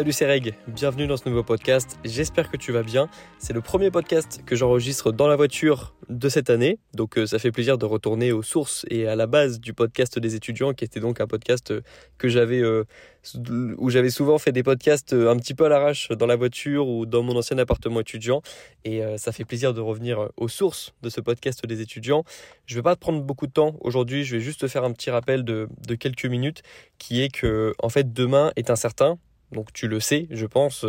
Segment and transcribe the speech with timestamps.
[0.00, 3.10] Salut c'est Reg, bienvenue dans ce nouveau podcast, j'espère que tu vas bien.
[3.38, 7.38] C'est le premier podcast que j'enregistre dans la voiture de cette année, donc euh, ça
[7.38, 10.86] fait plaisir de retourner aux sources et à la base du podcast des étudiants, qui
[10.86, 11.82] était donc un podcast euh,
[12.16, 12.84] que j'avais, euh,
[13.76, 17.04] où j'avais souvent fait des podcasts un petit peu à l'arrache dans la voiture ou
[17.04, 18.40] dans mon ancien appartement étudiant,
[18.86, 22.24] et ça fait plaisir de revenir aux sources de ce podcast des étudiants.
[22.64, 24.84] Je ne vais pas te prendre beaucoup de temps aujourd'hui, je vais juste te faire
[24.84, 26.62] un petit rappel de, de quelques minutes,
[26.96, 29.18] qui est que en fait demain est incertain,
[29.52, 30.84] donc tu le sais, je pense,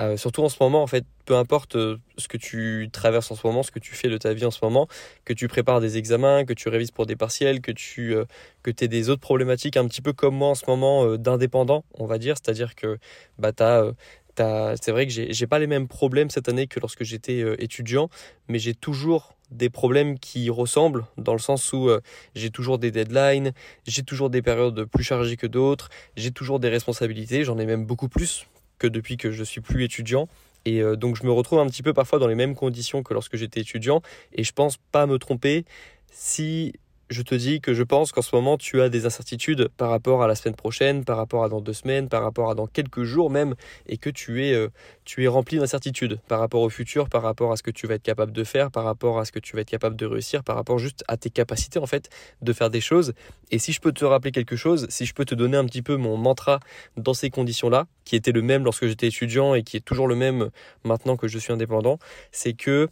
[0.00, 3.36] euh, surtout en ce moment, en fait, peu importe euh, ce que tu traverses en
[3.36, 4.88] ce moment, ce que tu fais de ta vie en ce moment,
[5.24, 8.24] que tu prépares des examens, que tu révises pour des partiels, que tu euh,
[8.62, 12.06] que aies des autres problématiques un petit peu comme moi en ce moment d'indépendant, on
[12.06, 12.98] va dire, c'est-à-dire que
[13.38, 13.92] bah, tu as
[14.36, 18.08] c'est vrai que j'ai pas les mêmes problèmes cette année que lorsque j'étais euh, étudiant,
[18.48, 22.00] mais j'ai toujours des problèmes qui ressemblent dans le sens où euh,
[22.34, 23.52] j'ai toujours des deadlines,
[23.86, 27.84] j'ai toujours des périodes plus chargées que d'autres, j'ai toujours des responsabilités, j'en ai même
[27.84, 28.46] beaucoup plus
[28.78, 30.28] que depuis que je suis plus étudiant.
[30.64, 33.12] Et euh, donc je me retrouve un petit peu parfois dans les mêmes conditions que
[33.12, 34.00] lorsque j'étais étudiant
[34.32, 35.64] et je pense pas me tromper
[36.10, 36.72] si
[37.10, 40.22] je te dis que je pense qu'en ce moment tu as des incertitudes par rapport
[40.22, 43.04] à la semaine prochaine, par rapport à dans deux semaines, par rapport à dans quelques
[43.04, 43.54] jours même,
[43.86, 44.68] et que tu es, euh,
[45.04, 47.94] tu es rempli d'incertitudes par rapport au futur, par rapport à ce que tu vas
[47.94, 50.42] être capable de faire, par rapport à ce que tu vas être capable de réussir,
[50.42, 52.08] par rapport juste à tes capacités en fait
[52.42, 53.14] de faire des choses.
[53.50, 55.82] Et si je peux te rappeler quelque chose, si je peux te donner un petit
[55.82, 56.60] peu mon mantra
[56.96, 60.16] dans ces conditions-là, qui était le même lorsque j'étais étudiant et qui est toujours le
[60.16, 60.50] même
[60.84, 61.98] maintenant que je suis indépendant,
[62.32, 62.88] c'est que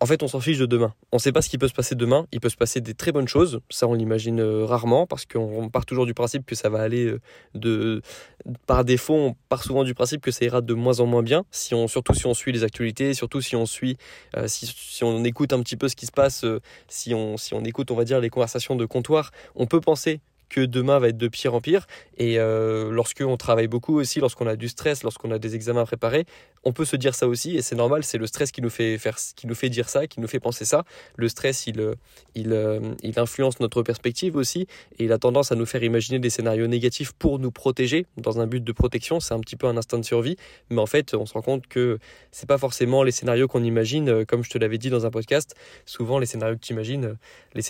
[0.00, 0.94] en fait, on s'en fiche de demain.
[1.12, 2.26] On ne sait pas ce qui peut se passer demain.
[2.32, 3.60] Il peut se passer des très bonnes choses.
[3.68, 7.06] Ça, on l'imagine euh, rarement parce qu'on part toujours du principe que ça va aller
[7.06, 7.20] euh,
[7.54, 8.00] de.
[8.66, 11.44] Par défaut, on part souvent du principe que ça ira de moins en moins bien.
[11.50, 13.96] Si on, surtout si on suit les actualités, surtout si on suit,
[14.36, 16.44] euh, si, on écoute un petit peu ce qui se passe,
[16.86, 20.20] si on, si on écoute, on va dire, les conversations de comptoir, on peut penser
[20.48, 21.86] que demain va être de pire en pire.
[22.16, 26.24] Et lorsqu'on travaille beaucoup aussi, lorsqu'on a du stress, lorsqu'on a des examens à préparer,
[26.64, 27.56] on peut se dire ça aussi.
[27.56, 30.06] Et c'est normal, c'est le stress qui nous fait faire, qui nous fait dire ça,
[30.06, 30.84] qui nous fait penser ça.
[31.16, 31.94] Le stress, il, euh,
[32.34, 34.66] il, euh, il influence notre perspective aussi,
[34.98, 38.40] et il a tendance à nous faire imaginer des scénarios négatifs pour nous protéger dans
[38.40, 39.20] un but de protection.
[39.20, 40.36] C'est un petit peu un instinct de survie,
[40.70, 41.98] mais en fait, on se rend compte que
[42.32, 45.10] c'est pas forcément les scénarios qu'on imagine, euh, comme je te l'avais dit dans un
[45.10, 45.54] podcast.
[45.84, 47.16] Souvent, les scénarios que tu imagines,
[47.54, 47.62] les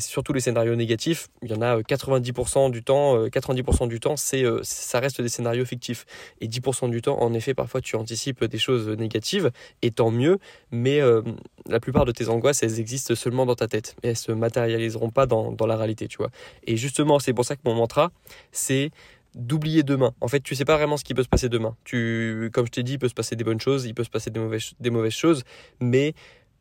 [0.00, 4.00] surtout les scénarios négatifs, il y en a 90 90% du temps, 90% euh, du
[4.00, 6.04] temps, c'est, ça reste des scénarios fictifs.
[6.40, 9.50] Et 10% du temps, en effet, parfois tu anticipes des choses négatives,
[9.82, 10.38] et tant mieux,
[10.70, 11.22] mais euh,
[11.66, 15.10] la plupart de tes angoisses, elles existent seulement dans ta tête, et elles se matérialiseront
[15.10, 16.30] pas dans, dans la réalité, tu vois.
[16.66, 18.12] Et justement, c'est pour ça que mon mantra,
[18.50, 18.90] c'est
[19.34, 20.12] d'oublier demain.
[20.20, 21.74] En fait, tu sais pas vraiment ce qui peut se passer demain.
[21.84, 24.10] Tu, comme je t'ai dit, il peut se passer des bonnes choses, il peut se
[24.10, 25.44] passer des mauvaises, des mauvaises choses,
[25.80, 26.14] mais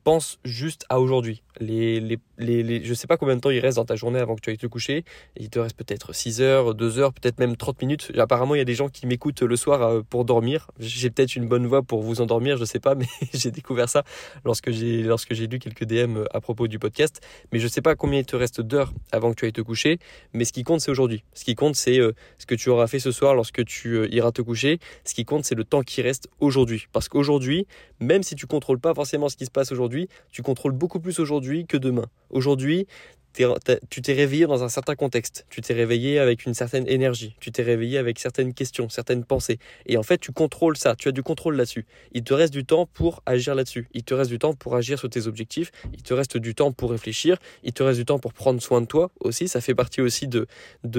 [0.04, 1.44] pense juste à aujourd'hui.
[1.60, 4.36] Les, les, les, je sais pas combien de temps il reste dans ta journée avant
[4.36, 5.04] que tu ailles te coucher.
[5.38, 8.12] Il te reste peut-être 6 heures, 2 heures, peut-être même 30 minutes.
[8.18, 10.70] Apparemment, il y a des gens qui m'écoutent le soir euh, pour dormir.
[10.80, 14.04] J'ai peut-être une bonne voix pour vous endormir, je sais pas, mais j'ai découvert ça
[14.46, 17.22] lorsque j'ai lorsque lu quelques DM euh, à propos du podcast.
[17.52, 20.00] Mais je sais pas combien il te reste d'heures avant que tu ailles te coucher.
[20.34, 21.24] Mais ce qui compte, c'est aujourd'hui.
[21.34, 24.32] Ce qui compte, c'est euh, ce que tu auras fait ce soir lorsque tu iras
[24.32, 24.80] te coucher.
[25.06, 26.88] Ce qui compte, c'est le temps qui reste aujourd'hui.
[26.92, 27.68] Parce qu'aujourd'hui,
[28.00, 31.20] même si tu contrôles pas forcément ce qui se passe aujourd'hui, tu contrôles beaucoup plus
[31.20, 32.06] aujourd'hui que demain.
[32.32, 32.88] Aujourd'hui,
[33.90, 37.52] tu t'es réveillé dans un certain contexte, tu t'es réveillé avec une certaine énergie, tu
[37.52, 39.58] t'es réveillé avec certaines questions, certaines pensées.
[39.86, 41.86] Et en fait, tu contrôles ça, tu as du contrôle là-dessus.
[42.14, 43.88] Il te reste du temps pour agir là-dessus.
[43.94, 45.72] Il te reste du temps pour agir sur tes objectifs.
[45.94, 47.38] Il te reste du temps pour réfléchir.
[47.64, 49.48] Il te reste du temps pour prendre soin de toi aussi.
[49.48, 50.48] Ça fait partie aussi de,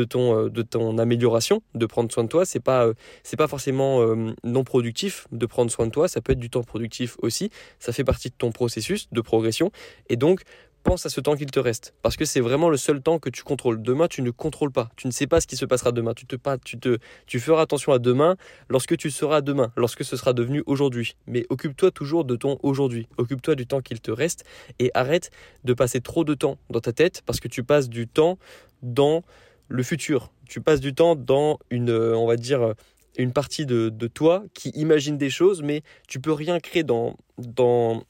[0.05, 2.47] ton, euh, ton amélioration, de prendre soin de toi.
[2.47, 6.09] C'est pas, euh, c'est pas forcément euh, non productif de prendre soin de toi.
[6.09, 7.51] Ça peut être du temps productif aussi.
[7.79, 9.71] Ça fait partie de ton processus de progression.
[10.09, 10.43] Et donc,
[10.83, 11.95] pense à ce temps qu'il te reste.
[12.03, 13.83] Parce que c'est vraiment le seul temps que tu contrôles.
[13.83, 14.91] Demain, tu ne contrôles pas.
[14.97, 16.15] Tu ne sais pas ce qui se passera demain.
[16.15, 18.37] Tu, te, pas, tu, te, tu feras attention à demain
[18.69, 21.17] lorsque tu seras demain, lorsque ce sera devenu aujourd'hui.
[21.27, 23.09] Mais occupe-toi toujours de ton aujourd'hui.
[23.17, 24.45] Occupe-toi du temps qu'il te reste
[24.79, 25.31] et arrête
[25.65, 28.39] de passer trop de temps dans ta tête parce que tu passes du temps
[28.83, 29.23] dans
[29.69, 30.33] le futur.
[30.49, 32.75] Tu passes du temps dans une, on va dire,
[33.17, 38.03] une partie de, toi qui imagine des choses, mais tu peux rien créer dans, dans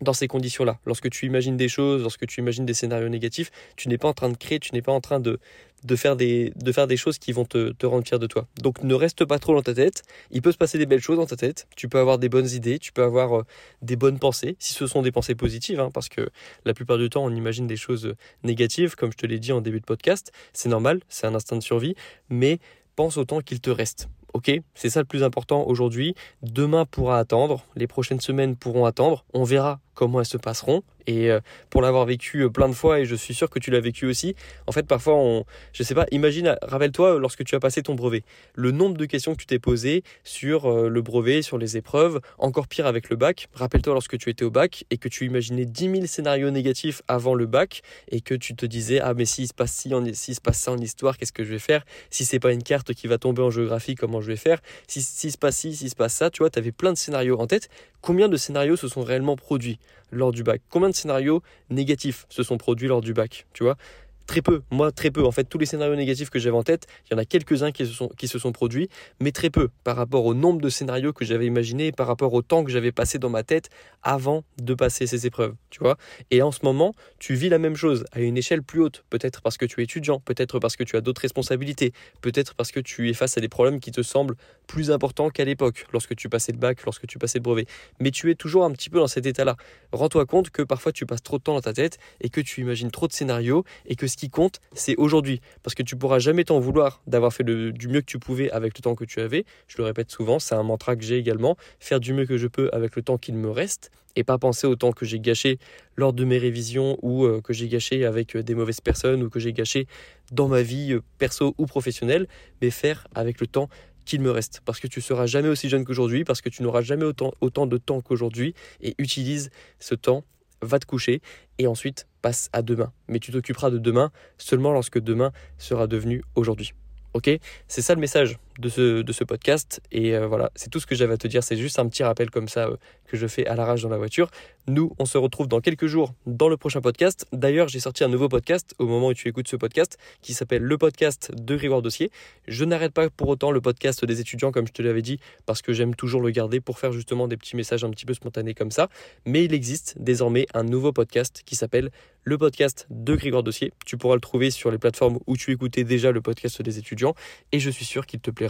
[0.00, 0.78] dans ces conditions-là.
[0.84, 4.12] Lorsque tu imagines des choses, lorsque tu imagines des scénarios négatifs, tu n'es pas en
[4.12, 5.38] train de créer, tu n'es pas en train de,
[5.84, 8.46] de, faire, des, de faire des choses qui vont te, te, rendre fier de toi.
[8.60, 10.02] Donc ne reste pas trop dans ta tête.
[10.30, 11.66] Il peut se passer des belles choses dans ta tête.
[11.76, 13.42] Tu peux avoir des bonnes idées, tu peux avoir euh,
[13.82, 16.28] des bonnes pensées, si ce sont des pensées positives, hein, parce que
[16.64, 19.60] la plupart du temps, on imagine des choses négatives, comme je te l'ai dit en
[19.60, 20.32] début de podcast.
[20.52, 21.94] C'est normal, c'est un instinct de survie,
[22.28, 22.58] mais
[22.96, 24.08] pense au temps qu'il te reste.
[24.34, 26.14] Ok, c'est ça le plus important aujourd'hui.
[26.42, 29.24] Demain pourra attendre, les prochaines semaines pourront attendre.
[29.32, 30.84] On verra comment elles se passeront.
[31.06, 31.40] Et euh,
[31.70, 34.06] pour l'avoir vécu euh, plein de fois, et je suis sûr que tu l'as vécu
[34.06, 34.34] aussi,
[34.66, 38.22] en fait, parfois, on, je sais pas, imagine, rappelle-toi lorsque tu as passé ton brevet,
[38.54, 42.20] le nombre de questions que tu t'es posées sur euh, le brevet, sur les épreuves,
[42.38, 43.48] encore pire avec le bac.
[43.54, 47.34] Rappelle-toi lorsque tu étais au bac et que tu imaginais 10 000 scénarios négatifs avant
[47.34, 50.40] le bac et que tu te disais, ah, mais s'il se passe ci, s'il se
[50.40, 51.84] passe ça en histoire, qu'est-ce que je vais faire?
[52.10, 54.60] Si c'est pas une carte qui va tomber en géographie, comment je vais faire?
[54.88, 56.98] Si, s'il se passe ci, s'il se passe ça, tu vois, tu avais plein de
[56.98, 57.68] scénarios en tête.
[58.00, 59.78] Combien de scénarios se sont réellement produits
[60.10, 60.62] lors du bac?
[60.70, 63.46] Combien de scénarios négatifs se sont produits lors du bac?
[63.52, 63.76] Tu vois?
[64.26, 65.24] Très peu, moi très peu.
[65.24, 67.70] En fait, tous les scénarios négatifs que j'avais en tête, il y en a quelques-uns
[67.70, 68.88] qui se, sont, qui se sont produits,
[69.20, 72.42] mais très peu par rapport au nombre de scénarios que j'avais imaginé, par rapport au
[72.42, 73.70] temps que j'avais passé dans ma tête
[74.02, 75.96] avant de passer ces épreuves, tu vois.
[76.32, 79.42] Et en ce moment, tu vis la même chose à une échelle plus haute, peut-être
[79.42, 82.80] parce que tu es étudiant, peut-être parce que tu as d'autres responsabilités, peut-être parce que
[82.80, 84.36] tu es face à des problèmes qui te semblent
[84.66, 87.66] plus importants qu'à l'époque, lorsque tu passais le bac, lorsque tu passais le brevet.
[88.00, 89.56] Mais tu es toujours un petit peu dans cet état-là.
[89.92, 92.60] Rends-toi compte que parfois tu passes trop de temps dans ta tête et que tu
[92.62, 95.42] imagines trop de scénarios et que ce qui compte, c'est aujourd'hui.
[95.62, 98.76] Parce que tu pourras jamais t'en vouloir d'avoir fait du mieux que tu pouvais avec
[98.78, 99.44] le temps que tu avais.
[99.68, 101.56] Je le répète souvent, c'est un mantra que j'ai également.
[101.80, 104.66] Faire du mieux que je peux avec le temps qu'il me reste et pas penser
[104.66, 105.58] au temps que j'ai gâché
[105.96, 109.28] lors de mes révisions ou euh, que j'ai gâché avec euh, des mauvaises personnes ou
[109.28, 109.86] que j'ai gâché
[110.32, 112.26] dans ma vie euh, perso ou professionnelle,
[112.62, 113.68] mais faire avec le temps
[114.06, 114.62] qu'il me reste.
[114.64, 117.76] Parce que tu seras jamais aussi jeune qu'aujourd'hui, parce que tu n'auras jamais autant de
[117.76, 120.24] temps qu'aujourd'hui, et utilise ce temps
[120.62, 121.20] va te coucher
[121.58, 122.92] et ensuite passe à demain.
[123.08, 126.72] Mais tu t'occuperas de demain seulement lorsque demain sera devenu aujourd'hui.
[127.14, 127.30] Ok?
[127.68, 128.38] C'est ça le message?
[128.58, 129.80] De ce, podcast.
[129.92, 131.42] Et euh, voilà, c'est tout ce que j'avais à te dire.
[131.42, 132.76] C'est juste un petit rappel comme ça euh,
[133.06, 134.30] que je fais à l'arrache dans la voiture.
[134.68, 137.26] Nous, on se retrouve dans quelques jours dans le prochain podcast.
[137.32, 140.62] D'ailleurs, j'ai sorti un nouveau podcast au moment où tu écoutes ce podcast qui s'appelle
[140.62, 142.10] le podcast de Grégoire Dossier.
[142.48, 145.62] Je n'arrête pas pour autant le podcast des étudiants, comme je te l'avais dit, parce
[145.62, 148.54] que j'aime toujours le garder pour faire justement des petits messages un petit peu spontanés
[148.54, 148.88] comme ça.
[149.24, 151.90] Mais il existe désormais un nouveau podcast qui s'appelle
[152.24, 153.72] le podcast de Grégoire Dossier.
[153.84, 157.14] Tu pourras le trouver sur les plateformes où tu écoutais déjà le podcast des étudiants
[157.52, 158.45] et je suis sûr qu'il te plaira.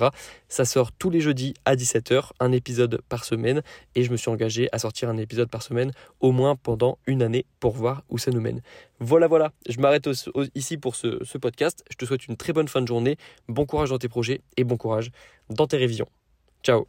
[0.49, 3.63] Ça sort tous les jeudis à 17h, un épisode par semaine
[3.95, 7.23] et je me suis engagé à sortir un épisode par semaine au moins pendant une
[7.23, 8.61] année pour voir où ça nous mène.
[9.01, 10.09] Voilà, voilà, je m'arrête
[10.55, 11.85] ici pour ce, podcast.
[11.91, 13.17] Je te souhaite une très bonne fin de journée,
[13.49, 15.11] bon courage dans tes projets et bon courage
[15.51, 16.09] dans tes révisions.
[16.63, 16.87] Ciao